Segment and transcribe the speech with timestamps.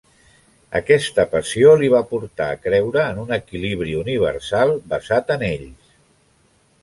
[0.77, 5.93] Aquesta passió li va portar a creure en un equilibri universal basat en ells.